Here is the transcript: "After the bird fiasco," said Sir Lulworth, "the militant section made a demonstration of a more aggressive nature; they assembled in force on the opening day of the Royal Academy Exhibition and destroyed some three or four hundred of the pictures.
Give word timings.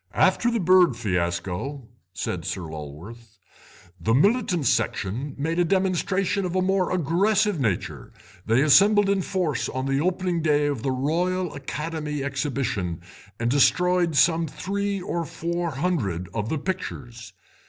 "After 0.15 0.49
the 0.49 0.59
bird 0.59 0.95
fiasco," 0.97 1.87
said 2.11 2.43
Sir 2.43 2.61
Lulworth, 2.61 3.37
"the 3.99 4.15
militant 4.15 4.65
section 4.65 5.35
made 5.37 5.59
a 5.59 5.63
demonstration 5.63 6.43
of 6.43 6.55
a 6.55 6.61
more 6.63 6.91
aggressive 6.91 7.59
nature; 7.59 8.11
they 8.43 8.63
assembled 8.63 9.09
in 9.11 9.21
force 9.21 9.69
on 9.69 9.85
the 9.85 10.01
opening 10.01 10.41
day 10.41 10.65
of 10.65 10.81
the 10.81 10.89
Royal 10.89 11.53
Academy 11.53 12.23
Exhibition 12.23 12.99
and 13.39 13.51
destroyed 13.51 14.15
some 14.15 14.47
three 14.47 14.99
or 14.99 15.23
four 15.23 15.69
hundred 15.69 16.29
of 16.33 16.49
the 16.49 16.57
pictures. 16.57 17.33